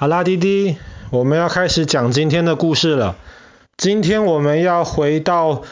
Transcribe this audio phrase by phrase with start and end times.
[0.00, 0.76] 好啦，滴滴，
[1.10, 3.16] 我们要开始讲今天的故事了。
[3.76, 5.62] 今天我们要回到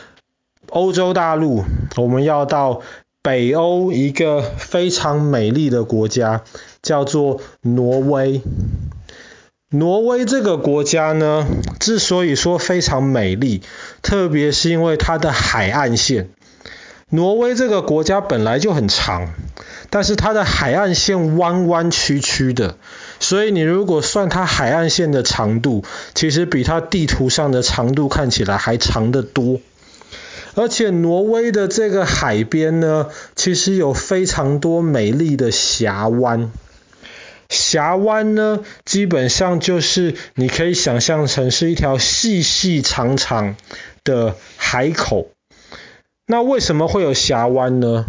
[0.69, 1.63] 欧洲大陆，
[1.97, 2.83] 我们要到
[3.23, 6.43] 北欧一个非常美丽的国家，
[6.83, 8.43] 叫做挪威。
[9.71, 11.47] 挪威这个国家呢，
[11.79, 13.63] 之所以说非常美丽，
[14.03, 16.31] 特别是因为它的海岸线。
[17.11, 19.33] 挪威这个国家本来就很长，
[19.89, 22.77] 但是它的海岸线弯弯曲曲的，
[23.21, 25.85] 所以你如果算它海岸线的长度，
[26.15, 29.61] 其实比它地图上的长度看起来还长得多。
[30.55, 36.51] 而且挪威的这个海边呢，其实有非常多美丽的峡湾。
[37.49, 43.55] 峡湾呢，基本上就是你可以想象成是一条细细长长
[44.03, 45.29] 的海口。
[46.27, 48.05] 那为什么会有峡湾呢？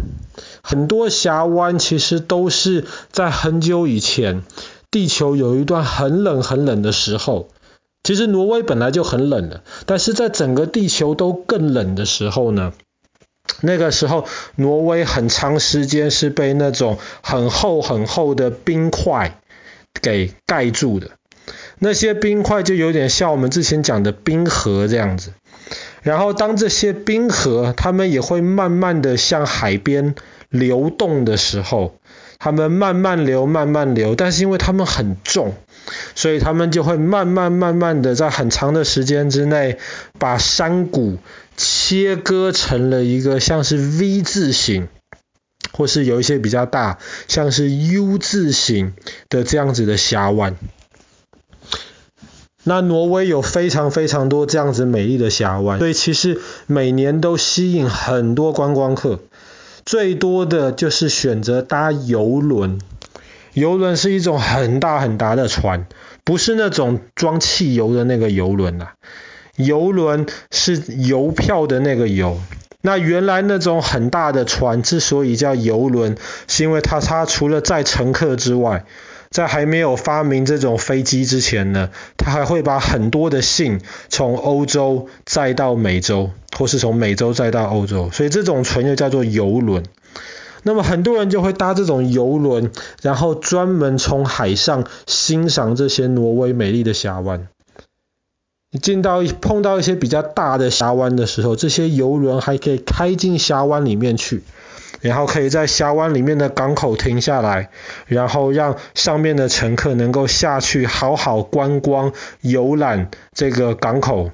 [0.62, 4.42] 很多峡湾其实都是在很久以前，
[4.90, 7.48] 地球有一段很冷很冷的时候。
[8.04, 12.72] 其实挪威本来就很冷了，但是在整个地球都更冷的时候呢，
[13.60, 19.40] 那个时候挪威很长时间是被那种很厚很厚的冰块
[20.00, 21.10] 给盖住的。
[21.80, 25.32] 那些冰块就有点像我们之前讲的冰河这样子。
[26.02, 30.14] 然后当这些冰河，它们也会慢慢的向海边
[30.48, 31.96] 流动的时候，
[32.38, 35.54] 它们慢慢流，慢慢流，但是因为它们很重，
[36.14, 39.78] 所以它们就会慢慢慢慢的在很长的时间之内，
[40.20, 41.18] 把山谷
[41.56, 44.86] 切割成了一个像是 V 字形，
[45.72, 48.94] 或是有一些比较大，像是 U 字形
[49.28, 50.56] 的这样子的峡湾。
[52.62, 59.20] 那挪威有非常非常多这样子美丽的峡湾，所以其实每年都吸引很多观光客。
[59.88, 62.78] 最多的就是选择搭游轮，
[63.54, 65.86] 游轮是一种很大很大的船，
[66.24, 68.92] 不是那种装汽油的那个游轮啊。
[69.56, 72.38] 游轮是邮票的那个邮。
[72.82, 76.18] 那原来那种很大的船之所以叫游轮，
[76.48, 78.84] 是因为它它除了载乘客之外，
[79.30, 89.84] 在还没有发明这种飞机之前呢，他还会把很多的信从欧洲载到美洲，或是从美洲载到欧洲，所以这种船又叫做游轮。
[90.64, 97.48] 那么很多人就会搭这种游轮，然后专门从海上欣赏这些挪威美丽的峡湾。
[98.70, 104.42] 你进到碰到一些比较大的峡湾的时候，这些游轮还可以开进峡湾里面去。
[105.00, 107.70] 然后可以在峡湾里面的港口停下来，
[108.06, 114.32] 然后让上面的乘客能够下去好好观光游览这个港口，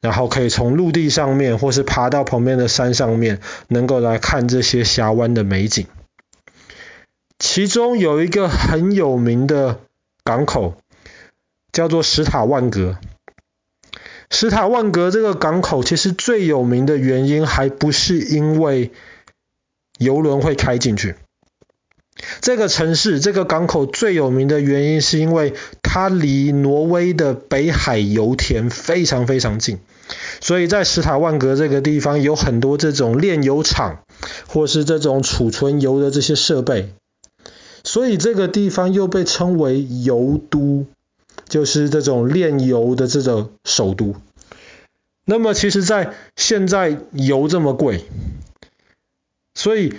[0.00, 5.86] 然后可以从陆地上面或是爬到旁边的山上面，能够来看这些峡湾的美景。
[7.38, 9.78] 其中有一个很有名的
[10.24, 10.74] 港口，
[11.70, 12.98] 叫做史塔万格。
[14.30, 18.90] 史塔万格这个港口其实最有名的原因，还不是因为
[19.98, 21.16] 游轮会开进去。
[22.40, 29.78] 这个城市，这个港口最有名的原因，是因为它离挪威的北海油田非常非常近，
[30.40, 34.02] 所以在史塔万格这个地方有很多这种炼油厂，
[34.48, 36.92] 或是这种储存油的这些设备，
[37.84, 40.86] 所以这个地方又被称为油都，
[41.48, 44.16] 就是这种炼油的这种首都。
[45.24, 48.04] 那么其实，在现在油这么贵。
[49.58, 49.92] 所以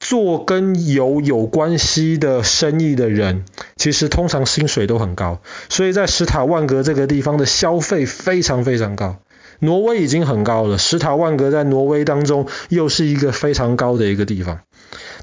[0.00, 3.44] 做跟油有关系的生意的人，
[3.76, 5.40] 其实通常薪水都很高。
[5.68, 9.18] 所以在史塔万格这个地方的消费非常非常高。
[9.60, 14.62] 挪威已经很高了，史塔万格在挪威当中又是一个非常高的一个地方。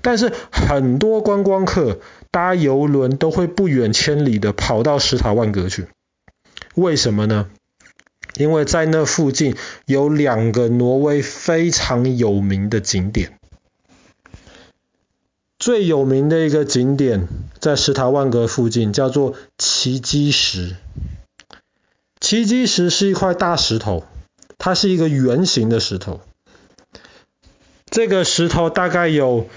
[0.02, 2.00] 但是很多观光客
[2.32, 5.88] 搭邮轮都会不远千里的跑到史塔万格去。
[6.76, 7.50] 为什么呢？
[8.38, 13.38] 因为在那附近有两个挪威非常有名的景点。
[15.64, 20.76] 最有名的一个景点在石塔万格附近，叫做奇迹石。
[22.20, 24.04] 奇迹石是一块大石头，
[24.58, 26.20] 它是一个圆形的石头。
[27.90, 29.48] 这个石头大概有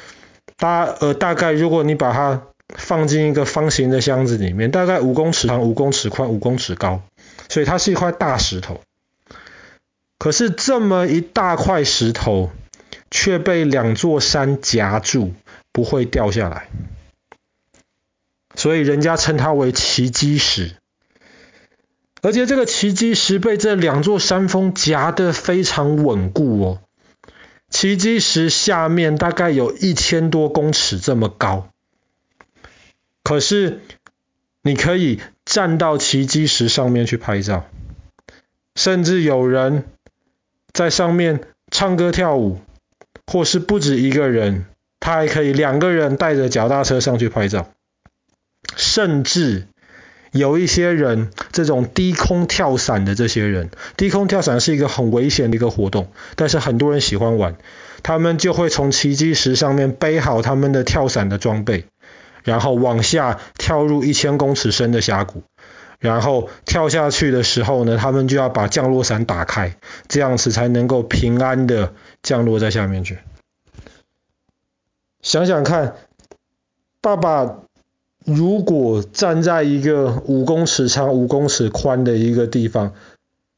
[0.56, 7.02] 大呃大概，如果你把它放进一个方形的箱子里面，大概五公尺长、五公尺宽、五公尺高，
[7.48, 8.80] 所以它是一块大石头。
[10.20, 12.52] 可是这么一大块石头，
[13.10, 15.32] 却被两座山夹住。
[15.76, 16.70] 不会掉下来，
[18.54, 20.74] 所以人家称它为奇迹石。
[22.22, 26.80] 而且这个奇迹石被这两座山峰夹得非常稳固哦。
[27.68, 31.68] 奇迹石下面大概有一千多公尺这么高，
[33.22, 33.82] 可是
[34.62, 37.66] 你可以站到奇迹石上面去拍照，
[38.74, 39.84] 甚至有人
[40.72, 42.62] 在上面唱歌跳舞，
[43.26, 44.64] 或是不止一个人，
[45.06, 47.68] 他还可以两个人带着脚踏车上去拍照，
[48.74, 49.68] 甚至
[50.32, 57.54] 有一些人，这种低空跳伞的这些人，低空跳伞是一个很危险的一个活动，但是很多人喜欢玩，
[58.02, 61.84] 他们就会从奇迹石上面背好他们的跳伞的装备。
[62.42, 65.44] 然后往下跳入一千公尺深的峡谷，
[66.00, 69.76] 然后跳下去的时候呢，他们就要把降落伞打开，
[70.08, 71.92] 这样子才能够平安的
[72.24, 73.18] 降落在下面去。
[75.26, 75.96] 想想看，
[77.00, 77.58] 爸爸
[78.24, 82.94] 如果站在一个五公尺长、五公尺宽的一个地方，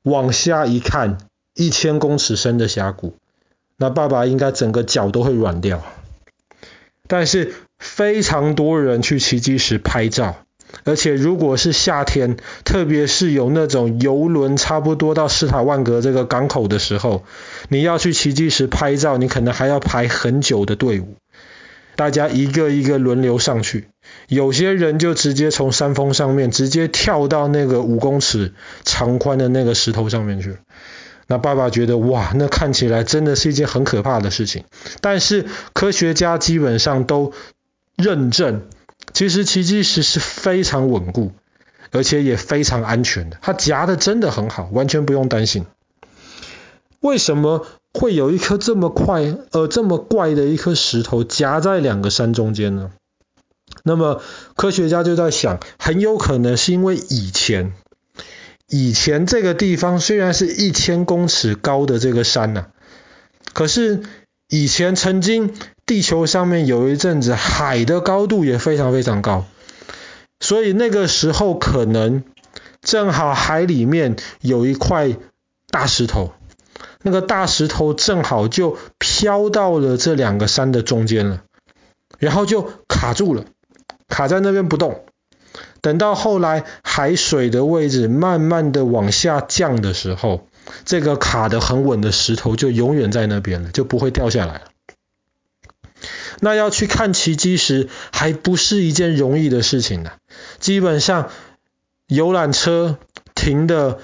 [0.03, 1.19] 往下一看，
[1.53, 3.17] 一千公尺深的峡谷，
[3.77, 5.83] 那爸爸应该整个脚都会软掉。
[7.07, 10.37] 但是，非常多人去奇迹石拍照，
[10.85, 17.25] 而且如果是夏天，特别是有那种游轮差不多到斯塔万格这个港口的时候，
[17.69, 21.17] 你要去奇迹石拍照，你可能还要排很久的队伍，
[21.99, 23.89] 大家一个一个轮流上去，
[24.29, 28.55] 有些人就直接从山峰上面直接跳到那个五公尺
[28.85, 30.59] 长宽的那个石头上面去。
[31.27, 34.65] 那爸爸觉得哇，那看起来真的是一件很可怕的事情，
[35.01, 37.33] 但是科学家基本上都。
[38.01, 38.63] 认证，
[39.13, 41.33] 其实奇迹石是非常稳固，
[41.91, 43.39] 而且也非常安全的。
[43.43, 45.67] 它夹的真的很好，完全不用担心。
[47.01, 52.91] 为什么会有一颗这么快呃这么怪的一颗石头夹在两个山中间呢？
[53.83, 54.23] 那么
[54.57, 57.73] 科学家就在想，很有可能是因为以前
[58.69, 62.67] 以前这个地方虽然是一千公尺高的这个山呐、
[63.53, 64.03] 可是
[64.49, 65.55] 以前曾经。
[65.89, 69.47] 地球上面有一阵子海的高度也非常非常高，
[70.39, 72.25] 所以那个时候可能
[72.83, 75.17] 正好海里面有一块
[75.71, 76.35] 大石头，
[77.03, 81.43] 那个大石头正好就飘到了这两个山的中间了，
[82.19, 83.45] 然后就卡住了，
[84.09, 85.05] 卡在那边不动。
[85.81, 90.49] 等到后来海水的位置慢慢的往下降的时候，
[90.85, 94.63] 这个卡得很稳的石头就永远在那边了，就不会掉下来了。
[96.41, 100.13] 那要去看奇迹石还不是一件容易的事情呢。
[100.59, 101.31] 基本上
[102.07, 102.99] 游览车
[103.35, 103.99] 停的，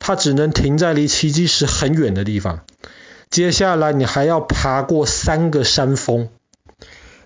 [0.00, 2.64] 它只能停在离奇迹石很远的地方。
[3.30, 6.30] 接下来你还要爬过三个山峰，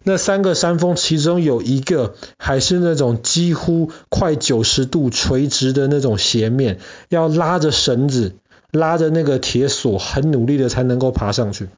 [0.02, 6.78] 那三个山峰其中有一个还是那种几乎快九十度垂直的那种斜面，
[7.08, 8.34] 要拉着绳子，
[8.70, 11.70] 拉着那个铁索，很努力的才能够爬上去。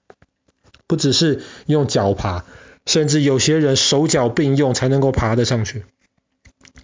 [0.89, 2.45] 不只是用脚爬。
[2.87, 5.85] 甚至有些人手脚并用才能够爬得上去，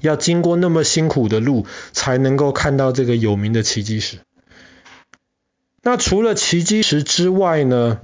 [0.03, 4.19] 要经过那么辛苦的路才能够看到这个有名的奇迹石。
[5.83, 8.01] 那除了奇迹石之外呢？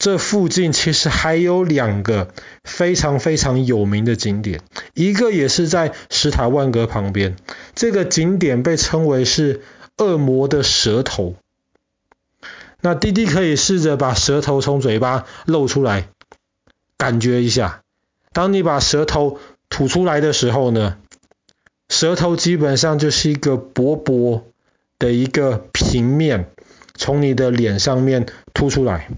[0.00, 2.32] 这附近其实还有两个
[2.62, 4.60] 非常非常有名的景点，
[4.94, 7.34] 一个也是在石塔万格旁边，
[7.74, 9.60] 这个景点被称为是
[9.96, 11.34] 恶魔的舌头。
[12.80, 16.08] 那弟弟可以试着把舌头从嘴巴露出来，
[16.96, 17.82] 感觉一下。
[18.32, 19.40] 当你把舌头
[19.78, 20.96] 吐出来的时候呢，
[21.88, 24.42] 舌头基本上就是一个薄薄
[24.98, 26.50] 的一个平面，
[26.96, 29.08] 从你的脸上面凸出来。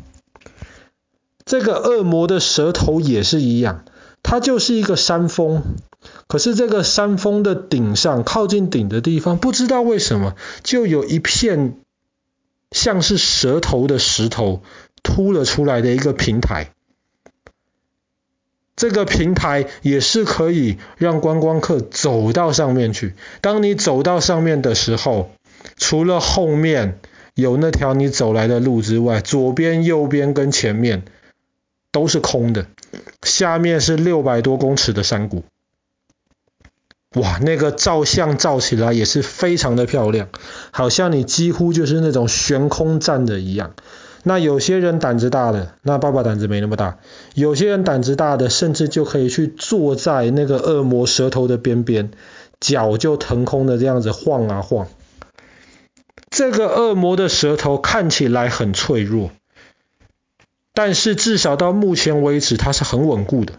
[1.47, 3.87] 这个恶魔的舌头也是一样，
[4.23, 5.63] 它就是一个山峰，
[6.27, 11.79] 可是这个山峰的顶上，靠近顶的地方，不知道为什么就有一片。
[12.71, 14.63] 像是舌头的石头
[15.03, 16.75] 凸了出来的一个平台，
[18.81, 23.13] 这个平台也是可以让观光客走到上面去。
[23.43, 25.33] 当你走到上面的时候，
[25.77, 26.99] 除了后面
[27.35, 31.03] 有那条你走来的路之外，左边、右边跟前面
[31.93, 32.69] 都是空的，
[33.23, 35.45] 下面是六百多公尺的山谷。
[37.17, 40.31] 哇，那个照相照起来也是非常的漂亮，
[40.71, 43.75] 好像你几乎就是那种悬空站的一样。
[44.23, 46.99] 那有些人胆子大的，那爸爸胆子没那么大。
[47.35, 52.11] 有些人胆子大的，甚至就可以去坐在那个恶魔舌头的边边，
[52.61, 54.89] 脚就腾空的这样子晃啊晃。
[56.31, 59.31] 这个恶魔的舌头看起来很脆弱，
[60.75, 63.55] 但是至少到目前为止，它是很稳固的。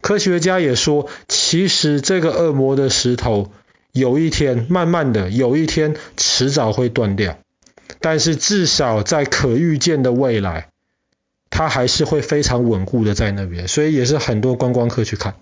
[0.00, 3.52] 科学家也说，其实这个恶魔的石头
[3.92, 7.38] 有一天，慢慢的有一天，迟早会断掉。
[8.04, 10.68] 但是至少在可预见的未来，
[11.48, 15.36] 它还是会非常稳固的在那边，所以也是很多观光客去看。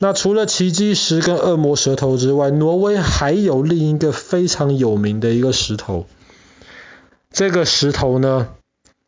[0.00, 6.08] 那除了奇迹石跟恶魔舌头之外，挪威还有另一个非常有名的一个石头。
[7.30, 8.48] 这个石头呢，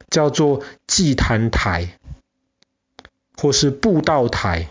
[0.08, 1.98] 叫做祭坛台，
[3.36, 4.70] 或是布道台。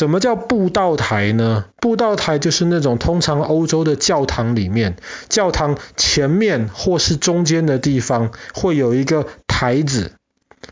[0.00, 1.66] 什么叫布道台呢？
[1.76, 4.96] 布道台就是那种通常欧洲的教堂里面，
[5.28, 10.12] 教堂前面或是中间的地方会有一个台子，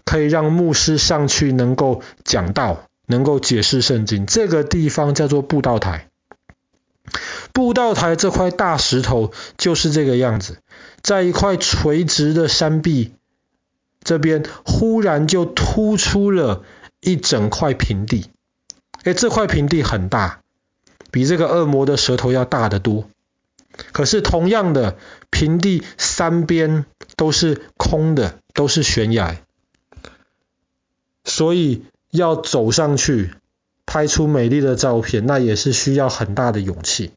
[0.06, 2.85] 可以让牧师上去能够讲道。
[3.04, 6.08] 能够解释圣经，这个地方叫做布道台。
[7.52, 10.56] 布道台这块大石头就是这个样子，
[11.02, 13.12] 在一块垂直的山壁
[14.02, 16.62] 这边，忽然就突出了
[17.00, 18.30] 一整块平地。
[19.08, 20.40] 诶，这块平地很大，
[21.10, 23.08] 比这个恶魔的舌头要大得多。
[23.92, 24.96] 可是同样的，
[25.30, 26.84] 平地三边
[27.16, 29.36] 都是空的，都是悬崖，
[31.24, 31.84] 所以。
[32.10, 33.34] 要走上去
[33.84, 37.10] 拍出美丽的照片，那也是需要很大的勇气。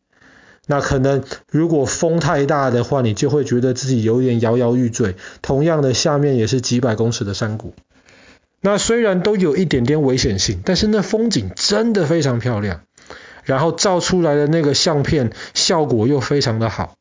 [0.68, 5.16] 那可能如果风太大的话，你就会觉得自己有点摇摇欲坠。
[5.42, 7.74] 同样的，下面也是几百公尺的山谷。
[8.62, 12.82] 那虽然都有一点点危险性，但是那风景真的非常漂亮。
[13.44, 16.94] 然后照出来的那个相片效果又非常的好。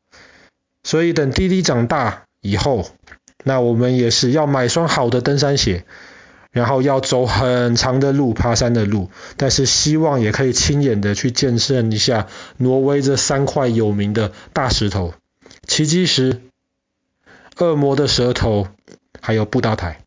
[0.83, 2.89] 所以等弟弟长大以后，
[3.43, 5.85] 那我们也是要买双好的登山鞋。
[6.51, 12.27] 然后要走很长的路，爬山的路，但是希望也可以亲眼的去见证一下
[12.57, 15.13] 挪威这三块有名的大石头：
[15.65, 16.41] 奇迹石、
[17.57, 18.67] 恶魔的舌头，
[19.21, 20.01] 还有布道台。